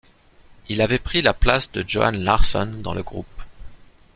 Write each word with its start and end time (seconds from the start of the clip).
Il 0.67 0.81
avait 0.81 0.97
pris 0.97 1.21
la 1.21 1.31
place 1.31 1.71
de 1.71 1.83
Johan 1.87 2.09
Larsson 2.09 2.73
dans 2.81 2.95
le 2.95 3.03
groupe. 3.03 3.43